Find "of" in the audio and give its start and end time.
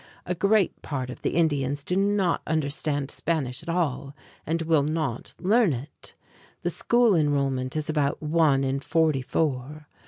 1.11-1.21